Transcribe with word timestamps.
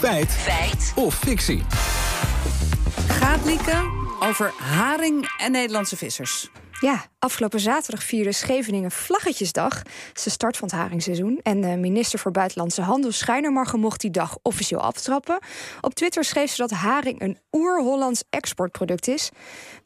Feit. 0.00 0.30
Feit. 0.30 0.92
Of 0.96 1.14
fictie. 1.14 1.62
Gaat 3.08 3.44
lieken 3.44 3.90
over 4.20 4.52
haring 4.56 5.34
en 5.38 5.52
Nederlandse 5.52 5.96
vissers. 5.96 6.50
Ja, 6.80 7.04
afgelopen 7.18 7.60
zaterdag 7.60 8.02
vierde 8.02 8.32
Scheveningen 8.32 8.90
Vlaggetjesdag. 8.90 9.78
Het 9.78 10.16
is 10.16 10.22
de 10.22 10.30
start 10.30 10.56
van 10.56 10.68
het 10.68 10.76
haringseizoen. 10.76 11.40
En 11.42 11.60
de 11.60 11.76
minister 11.76 12.18
voor 12.18 12.30
Buitenlandse 12.30 12.82
Handel, 12.82 13.12
Schijnermargen, 13.12 13.80
mocht 13.80 14.00
die 14.00 14.10
dag 14.10 14.38
officieel 14.42 14.80
aftrappen. 14.80 15.38
Op 15.80 15.94
Twitter 15.94 16.24
schreef 16.24 16.50
ze 16.50 16.56
dat 16.56 16.70
haring 16.70 17.20
een 17.20 17.38
oer-Hollands 17.52 18.24
exportproduct 18.30 19.08
is. 19.08 19.30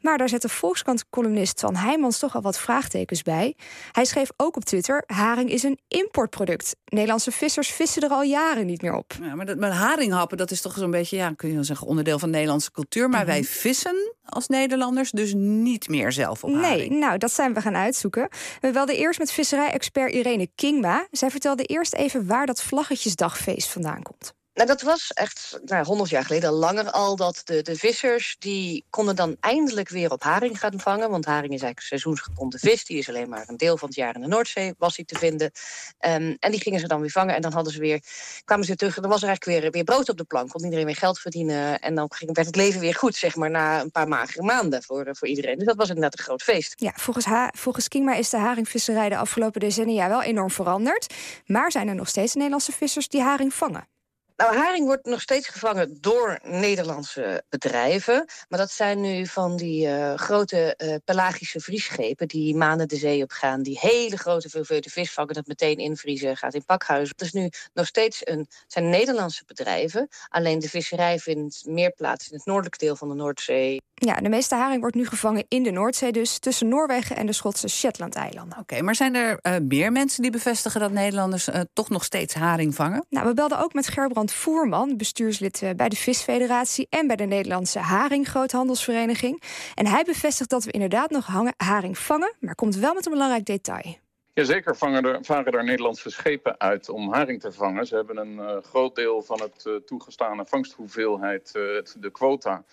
Maar 0.01 0.17
daar 0.17 0.29
zette 0.29 0.49
Volkskrant-columnist 0.49 1.59
Van 1.59 1.75
Heijmans 1.75 2.19
toch 2.19 2.35
al 2.35 2.41
wat 2.41 2.59
vraagtekens 2.59 3.21
bij. 3.21 3.55
Hij 3.91 4.05
schreef 4.05 4.29
ook 4.37 4.55
op 4.55 4.65
Twitter: 4.65 5.03
haring 5.05 5.49
is 5.49 5.63
een 5.63 5.79
importproduct. 5.87 6.75
Nederlandse 6.85 7.31
vissers 7.31 7.69
vissen 7.71 8.01
er 8.01 8.09
al 8.09 8.23
jaren 8.23 8.65
niet 8.65 8.81
meer 8.81 8.95
op. 8.95 9.13
Ja, 9.21 9.35
maar 9.35 9.45
dat, 9.45 9.57
met 9.57 9.71
haringhappen, 9.71 10.37
dat 10.37 10.51
is 10.51 10.61
toch 10.61 10.73
zo'n 10.77 10.91
beetje, 10.91 11.17
ja, 11.17 11.33
kun 11.35 11.49
je 11.49 11.55
wel 11.55 11.63
zeggen, 11.63 11.87
onderdeel 11.87 12.19
van 12.19 12.29
Nederlandse 12.29 12.71
cultuur. 12.71 13.09
Maar 13.09 13.25
wij 13.25 13.43
vissen 13.43 14.14
als 14.25 14.47
Nederlanders 14.47 15.11
dus 15.11 15.33
niet 15.35 15.87
meer 15.87 16.11
zelf 16.11 16.43
op. 16.43 16.49
Nee, 16.49 16.91
nou, 16.91 17.17
dat 17.17 17.31
zijn 17.31 17.53
we 17.53 17.61
gaan 17.61 17.75
uitzoeken. 17.75 18.29
We 18.61 18.71
belden 18.71 18.95
eerst 18.95 19.19
met 19.19 19.31
visserij-expert 19.31 20.13
Irene 20.13 20.47
Kingma. 20.55 21.07
Zij 21.11 21.31
vertelde 21.31 21.63
eerst 21.63 21.93
even 21.93 22.27
waar 22.27 22.45
dat 22.45 22.61
Vlaggetjesdagfeest 22.61 23.71
vandaan 23.71 24.01
komt. 24.01 24.34
Nou, 24.55 24.67
dat 24.67 24.81
was 24.81 25.11
echt 25.13 25.59
nou, 25.65 25.85
100 25.85 26.09
jaar 26.09 26.25
geleden, 26.25 26.51
langer 26.51 26.91
al, 26.91 27.15
dat 27.15 27.41
de, 27.43 27.61
de 27.61 27.75
vissers... 27.75 28.35
die 28.39 28.85
konden 28.89 29.15
dan 29.15 29.37
eindelijk 29.39 29.89
weer 29.89 30.11
op 30.11 30.23
haring 30.23 30.59
gaan 30.59 30.79
vangen. 30.79 31.09
Want 31.09 31.25
haring 31.25 31.53
is 31.53 31.61
eigenlijk 31.61 31.87
seizoensgebonden 31.87 32.59
vis. 32.59 32.85
Die 32.85 32.97
is 32.97 33.09
alleen 33.09 33.29
maar 33.29 33.43
een 33.47 33.57
deel 33.57 33.77
van 33.77 33.87
het 33.87 33.97
jaar 33.97 34.15
in 34.15 34.21
de 34.21 34.27
Noordzee, 34.27 34.73
was 34.77 34.95
die 34.95 35.05
te 35.05 35.17
vinden. 35.17 35.51
Um, 35.99 36.37
en 36.39 36.51
die 36.51 36.61
gingen 36.61 36.79
ze 36.79 36.87
dan 36.87 37.01
weer 37.01 37.09
vangen. 37.09 37.35
En 37.35 37.41
dan 37.41 37.53
hadden 37.53 37.73
ze 37.73 37.79
weer, 37.79 38.03
kwamen 38.43 38.65
ze 38.65 38.75
terug. 38.75 38.95
Dan 38.95 39.09
was 39.09 39.21
er 39.21 39.27
eigenlijk 39.27 39.61
weer, 39.61 39.71
weer 39.71 39.83
brood 39.83 40.09
op 40.09 40.17
de 40.17 40.23
plank. 40.23 40.49
Kon 40.49 40.63
iedereen 40.63 40.85
weer 40.85 40.95
geld 40.95 41.19
verdienen. 41.19 41.79
En 41.79 41.95
dan 41.95 42.11
ging, 42.13 42.35
werd 42.35 42.47
het 42.47 42.55
leven 42.55 42.79
weer 42.79 42.95
goed, 42.95 43.15
zeg 43.15 43.35
maar, 43.35 43.49
na 43.49 43.81
een 43.81 43.91
paar 43.91 44.07
magere 44.07 44.43
maanden 44.43 44.83
voor, 44.83 45.07
voor 45.11 45.27
iedereen. 45.27 45.57
Dus 45.57 45.67
dat 45.67 45.77
was 45.77 45.87
inderdaad 45.87 46.17
een 46.17 46.25
groot 46.25 46.43
feest. 46.43 46.73
Ja, 46.75 46.91
volgens, 46.95 47.25
ha 47.25 47.51
volgens 47.57 47.87
Kingma 47.87 48.15
is 48.15 48.29
de 48.29 48.37
haringvisserij 48.37 49.09
de 49.09 49.17
afgelopen 49.17 49.59
decennia 49.59 50.07
wel 50.07 50.23
enorm 50.23 50.51
veranderd. 50.51 51.13
Maar 51.45 51.71
zijn 51.71 51.87
er 51.87 51.95
nog 51.95 52.07
steeds 52.07 52.33
Nederlandse 52.33 52.71
vissers 52.71 53.07
die 53.07 53.21
haring 53.21 53.53
vangen? 53.53 53.93
Nou, 54.37 54.55
haring 54.55 54.85
wordt 54.85 55.05
nog 55.05 55.21
steeds 55.21 55.47
gevangen 55.47 55.97
door 56.01 56.39
Nederlandse 56.43 57.43
bedrijven. 57.49 58.25
Maar 58.49 58.59
dat 58.59 58.71
zijn 58.71 59.01
nu 59.01 59.25
van 59.25 59.57
die 59.57 59.87
uh, 59.87 60.13
grote 60.13 60.79
uh, 60.83 60.95
pelagische 61.05 61.59
vriesschepen... 61.59 62.27
die 62.27 62.55
maanden 62.55 62.87
de 62.87 62.95
zee 62.95 63.23
op 63.23 63.31
gaan. 63.31 63.63
Die 63.63 63.79
hele 63.81 64.17
grote 64.17 64.49
veelvuldige 64.49 64.89
vis 64.89 65.13
vangen, 65.13 65.33
dat 65.33 65.47
meteen 65.47 65.77
invriezen, 65.77 66.37
gaat 66.37 66.53
in 66.53 66.65
pakhuizen. 66.65 67.15
Het 67.17 67.25
is 67.25 67.33
nu 67.33 67.49
nog 67.73 67.85
steeds 67.85 68.21
een, 68.23 68.47
zijn 68.67 68.89
Nederlandse 68.89 69.43
bedrijven. 69.45 70.07
Alleen 70.27 70.59
de 70.59 70.69
visserij 70.69 71.19
vindt 71.19 71.65
meer 71.65 71.91
plaats 71.91 72.29
in 72.29 72.35
het 72.35 72.45
noordelijke 72.45 72.77
deel 72.77 72.95
van 72.95 73.09
de 73.09 73.15
Noordzee. 73.15 73.81
Ja, 73.93 74.15
de 74.15 74.29
meeste 74.29 74.55
haring 74.55 74.81
wordt 74.81 74.95
nu 74.95 75.05
gevangen 75.05 75.45
in 75.47 75.63
de 75.63 75.71
Noordzee, 75.71 76.11
dus 76.11 76.39
tussen 76.39 76.67
Noorwegen 76.67 77.15
en 77.15 77.25
de 77.25 77.33
Schotse 77.33 77.67
Shetland-eilanden. 77.67 78.59
Oké, 78.59 78.81
maar 78.81 78.95
zijn 78.95 79.15
er 79.15 79.39
uh, 79.41 79.55
meer 79.61 79.91
mensen 79.91 80.21
die 80.21 80.31
bevestigen 80.31 80.79
dat 80.79 80.91
Nederlanders 80.91 81.47
uh, 81.47 81.59
toch 81.73 81.89
nog 81.89 82.03
steeds 82.03 82.33
haring 82.33 82.75
vangen? 82.75 83.05
Nou, 83.09 83.27
we 83.27 83.33
belden 83.33 83.59
ook 83.59 83.73
met 83.73 83.87
Gerbrand 83.87 84.24
Voerman, 84.31 84.97
bestuurslid 84.97 85.61
uh, 85.61 85.69
bij 85.75 85.89
de 85.89 85.95
Visfederatie 85.95 86.87
en 86.89 87.07
bij 87.07 87.15
de 87.15 87.25
Nederlandse 87.25 87.79
Haringgroothandelsvereniging. 87.79 89.41
En 89.75 89.87
hij 89.87 90.03
bevestigt 90.03 90.49
dat 90.49 90.63
we 90.63 90.71
inderdaad 90.71 91.09
nog 91.09 91.25
hangen, 91.25 91.53
haring 91.57 91.97
vangen, 91.97 92.33
maar 92.39 92.55
komt 92.55 92.75
wel 92.75 92.93
met 92.93 93.05
een 93.05 93.11
belangrijk 93.11 93.45
detail. 93.45 93.97
Jazeker 94.33 94.75
vangen 94.75 95.05
er, 95.05 95.19
varen 95.21 95.53
er 95.53 95.63
Nederlandse 95.63 96.09
schepen 96.09 96.59
uit 96.59 96.89
om 96.89 97.13
haring 97.13 97.41
te 97.41 97.51
vangen. 97.51 97.85
Ze 97.85 97.95
hebben 97.95 98.17
een 98.17 98.63
groot 98.63 98.95
deel 98.95 99.21
van 99.21 99.41
het 99.41 99.85
toegestane 99.85 100.45
vangsthoeveelheid, 100.45 101.51
de 101.51 102.09
quota 102.11 102.63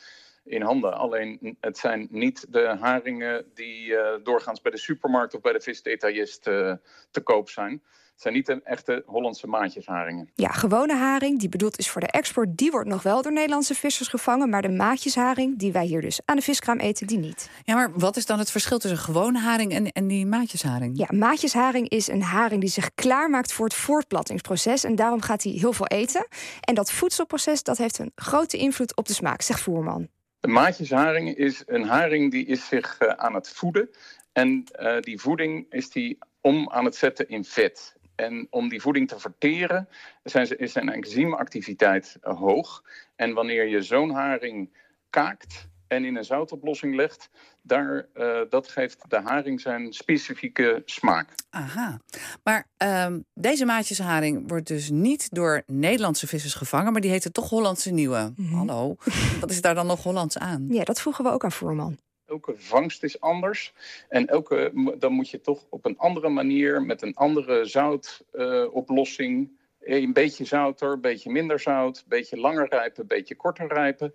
in 0.45 0.63
handen. 0.63 0.95
Alleen 0.95 1.57
het 1.61 1.79
zijn 1.79 2.07
niet 2.11 2.47
de 2.49 2.77
haringen 2.81 3.45
die 3.55 3.87
uh, 3.87 4.09
doorgaans 4.23 4.61
bij 4.61 4.73
de 4.73 4.79
supermarkt 4.79 5.35
of 5.35 5.41
bij 5.41 5.53
de 5.53 5.61
visdetailist 5.61 6.47
uh, 6.47 6.73
te 7.11 7.21
koop 7.21 7.49
zijn. 7.49 7.83
Het 8.13 8.21
zijn 8.23 8.35
niet 8.35 8.47
de 8.47 8.61
echte 8.71 9.03
Hollandse 9.07 9.47
maatjesharingen. 9.47 10.31
Ja, 10.35 10.49
gewone 10.49 10.97
haring, 10.97 11.39
die 11.39 11.49
bedoeld 11.49 11.79
is 11.79 11.91
voor 11.91 12.01
de 12.01 12.07
export, 12.07 12.57
die 12.57 12.71
wordt 12.71 12.89
nog 12.89 13.03
wel 13.03 13.23
door 13.23 13.33
Nederlandse 13.33 13.75
vissers 13.75 14.09
gevangen. 14.09 14.49
Maar 14.49 14.63
de 14.63 14.69
maatjesharing, 14.69 15.59
die 15.59 15.73
wij 15.73 15.85
hier 15.85 16.01
dus 16.01 16.21
aan 16.25 16.37
de 16.37 16.43
viskraam 16.43 16.79
eten, 16.79 17.07
die 17.07 17.19
niet. 17.19 17.51
Ja, 17.65 17.75
maar 17.75 17.99
wat 17.99 18.17
is 18.17 18.27
dan 18.27 18.39
het 18.39 18.51
verschil 18.51 18.79
tussen 18.79 18.99
gewone 18.99 19.39
haring 19.39 19.73
en, 19.73 19.93
en 19.93 20.07
die 20.07 20.27
maatjesharing? 20.27 20.99
Ja, 20.99 21.07
maatjesharing 21.11 21.89
is 21.89 22.09
een 22.09 22.23
haring 22.23 22.61
die 22.61 22.71
zich 22.71 22.95
klaarmaakt 22.95 23.53
voor 23.53 23.65
het 23.65 23.75
voortplattingsproces. 23.75 24.85
En 24.85 24.95
daarom 24.95 25.21
gaat 25.21 25.43
hij 25.43 25.53
heel 25.53 25.73
veel 25.73 25.87
eten. 25.87 26.27
En 26.61 26.75
dat 26.75 26.93
voedselproces, 26.93 27.63
dat 27.63 27.79
heeft 27.79 27.99
een 27.99 28.13
grote 28.15 28.57
invloed 28.57 28.97
op 28.97 29.07
de 29.07 29.15
smaak, 29.15 29.43
zegt 29.43 29.61
Voerman. 29.61 30.09
De 30.43 30.49
maatjesharing 30.49 31.37
is 31.37 31.63
een 31.67 31.85
haring 31.85 32.31
die 32.31 32.47
is 32.47 32.67
zich 32.67 33.01
uh, 33.01 33.09
aan 33.09 33.35
het 33.35 33.49
voeden. 33.49 33.91
En 34.33 34.65
uh, 34.81 35.01
die 35.01 35.21
voeding 35.21 35.67
is 35.71 35.91
die 35.91 36.19
om 36.41 36.71
aan 36.71 36.85
het 36.85 36.97
zetten 36.97 37.29
in 37.29 37.45
vet. 37.45 37.97
En 38.15 38.47
om 38.51 38.69
die 38.69 38.81
voeding 38.81 39.09
te 39.09 39.19
verteren 39.19 39.89
zijn 40.23 40.59
is 40.59 40.73
zijn 40.73 40.89
enzymactiviteit 40.89 42.17
hoog. 42.21 42.85
En 43.17 43.35
wanneer 43.35 43.67
je 43.67 43.83
zo'n 43.83 44.11
haring 44.11 44.77
kaakt 45.11 45.69
en 45.93 46.05
in 46.05 46.17
een 46.17 46.25
zoutoplossing 46.25 46.95
legt, 46.95 47.31
daar, 47.63 48.07
uh, 48.15 48.41
dat 48.49 48.69
geeft 48.69 49.11
de 49.11 49.21
haring 49.21 49.61
zijn 49.61 49.93
specifieke 49.93 50.83
smaak. 50.85 51.35
Aha. 51.51 52.01
Maar 52.43 52.67
uh, 52.83 53.07
deze 53.35 53.65
maatjesharing 53.65 54.49
wordt 54.49 54.67
dus 54.67 54.91
niet 54.91 55.35
door 55.35 55.63
Nederlandse 55.67 56.27
vissers 56.27 56.55
gevangen, 56.55 56.93
maar 56.93 57.01
die 57.01 57.11
heet 57.11 57.35
toch 57.35 57.49
Hollandse 57.49 57.91
Nieuwe. 57.91 58.33
Mm 58.37 58.47
-hmm. 58.47 58.57
Hallo. 58.57 58.97
Wat 59.41 59.51
is 59.51 59.61
daar 59.61 59.75
dan 59.75 59.87
nog 59.87 60.03
Hollands 60.03 60.39
aan? 60.39 60.67
Ja, 60.71 60.85
dat 60.85 61.01
vroegen 61.01 61.25
we 61.25 61.31
ook 61.31 61.45
aan 61.45 61.53
Voerman. 61.53 61.99
Elke 62.27 62.55
vangst 62.57 63.03
is 63.03 63.21
anders. 63.21 63.73
En 64.09 64.27
elke, 64.27 64.73
dan 64.99 65.13
moet 65.13 65.31
je 65.31 65.41
toch 65.41 65.65
op 65.71 65.85
een 65.85 65.99
andere 65.99 66.29
manier, 66.29 66.83
met 66.83 67.03
een 67.03 67.15
andere 67.15 67.65
zoutoplossing. 67.65 69.49
Uh, 69.49 69.61
een 69.85 70.13
beetje 70.13 70.45
zouter, 70.45 70.93
een 70.93 71.01
beetje 71.01 71.31
minder 71.31 71.61
zout, 71.61 71.97
een 71.99 72.05
beetje 72.09 72.37
langer 72.37 72.67
rijpen, 72.69 73.03
een 73.03 73.09
beetje 73.09 73.35
korter 73.35 73.67
rijpen. 73.67 74.15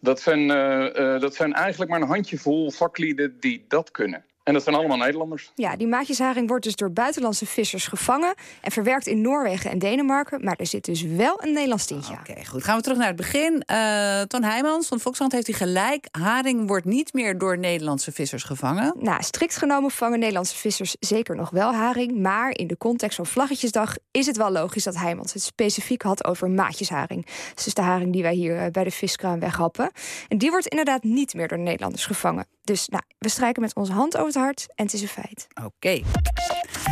Dat 0.00 0.20
zijn, 0.20 0.40
uh, 0.40 0.94
uh, 0.94 1.20
dat 1.20 1.34
zijn 1.34 1.52
eigenlijk 1.52 1.90
maar 1.90 2.00
een 2.00 2.08
handjevol 2.08 2.70
vaklieden 2.70 3.40
die 3.40 3.64
dat 3.68 3.90
kunnen. 3.90 4.24
En 4.50 4.56
dat 4.56 4.64
zijn 4.64 4.76
allemaal 4.76 4.96
Nederlanders. 4.96 5.52
Ja, 5.54 5.76
die 5.76 5.86
maatjesharing 5.86 6.48
wordt 6.48 6.64
dus 6.64 6.76
door 6.76 6.92
buitenlandse 6.92 7.46
vissers 7.46 7.86
gevangen... 7.86 8.34
en 8.60 8.70
verwerkt 8.70 9.06
in 9.06 9.20
Noorwegen 9.20 9.70
en 9.70 9.78
Denemarken. 9.78 10.44
Maar 10.44 10.56
er 10.56 10.66
zit 10.66 10.84
dus 10.84 11.02
wel 11.02 11.42
een 11.42 11.52
Nederlands 11.52 11.86
tintje 11.86 12.12
Oké, 12.12 12.30
okay, 12.30 12.44
goed. 12.44 12.64
Gaan 12.64 12.76
we 12.76 12.82
terug 12.82 12.98
naar 12.98 13.06
het 13.06 13.16
begin. 13.16 13.62
Uh, 13.66 14.20
Ton 14.20 14.42
Heijmans 14.42 14.88
van 14.88 15.00
Volkskrant 15.00 15.32
heeft 15.32 15.46
hij 15.46 15.56
gelijk. 15.56 16.08
Haring 16.10 16.68
wordt 16.68 16.84
niet 16.84 17.12
meer 17.12 17.38
door 17.38 17.58
Nederlandse 17.58 18.12
vissers 18.12 18.42
gevangen. 18.42 18.94
Nou, 18.98 19.22
strikt 19.22 19.56
genomen 19.56 19.90
vangen 19.90 20.18
Nederlandse 20.18 20.56
vissers 20.56 20.96
zeker 21.00 21.36
nog 21.36 21.50
wel 21.50 21.74
haring. 21.74 22.18
Maar 22.18 22.50
in 22.50 22.66
de 22.66 22.76
context 22.76 23.16
van 23.16 23.26
Vlaggetjesdag 23.26 23.96
is 24.10 24.26
het 24.26 24.36
wel 24.36 24.50
logisch... 24.50 24.84
dat 24.84 24.96
Heijmans 24.96 25.32
het 25.32 25.42
specifiek 25.42 26.02
had 26.02 26.24
over 26.24 26.50
maatjesharing. 26.50 27.26
Dus 27.54 27.74
de 27.74 27.82
haring 27.82 28.12
die 28.12 28.22
wij 28.22 28.34
hier 28.34 28.70
bij 28.70 28.84
de 28.84 28.90
viskraam 28.90 29.40
weghappen. 29.40 29.90
En 30.28 30.38
die 30.38 30.50
wordt 30.50 30.66
inderdaad 30.66 31.02
niet 31.02 31.34
meer 31.34 31.48
door 31.48 31.58
Nederlanders 31.58 32.06
gevangen. 32.06 32.46
Dus 32.62 32.88
nou, 32.88 33.02
we 33.18 33.28
strijken 33.28 33.62
met 33.62 33.74
onze 33.74 33.92
hand 33.92 34.16
over 34.16 34.26
het 34.26 34.36
hart 34.40 34.66
en 34.74 34.84
het 34.84 34.92
is 34.92 35.02
een 35.02 35.08
feit. 35.08 35.46
Oké. 35.64 36.02